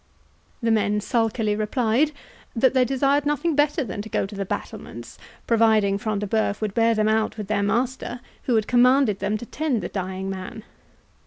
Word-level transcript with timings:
The 0.63 0.71
men 0.71 0.99
sulkily 0.99 1.55
replied, 1.55 2.11
"that 2.55 2.73
they 2.73 2.83
desired 2.85 3.23
nothing 3.23 3.53
better 3.53 3.83
than 3.83 4.01
to 4.01 4.09
go 4.09 4.25
to 4.25 4.33
the 4.33 4.45
battlements, 4.45 5.19
providing 5.45 5.99
Front 5.99 6.21
de 6.21 6.25
Bœuf 6.27 6.59
would 6.59 6.73
bear 6.73 6.95
them 6.95 7.07
out 7.07 7.37
with 7.37 7.45
their 7.47 7.61
master, 7.61 8.19
who 8.45 8.55
had 8.55 8.65
commanded 8.65 9.19
them 9.19 9.37
to 9.37 9.45
tend 9.45 9.81
the 9.83 9.89
dying 9.89 10.27
man." 10.27 10.63